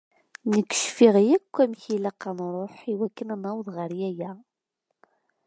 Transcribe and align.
Nekk 0.53 0.71
cfiɣ 0.83 1.15
yakk 1.29 1.53
amek 1.63 1.83
i 1.85 1.89
ilaq 1.95 2.21
ad 2.29 2.35
nṛuḥ 2.47 2.75
i 2.91 2.93
wakken 2.99 3.33
ad 3.33 3.39
naweḍ 3.41 3.67
ɣer 3.75 3.91
yaya. 3.99 4.31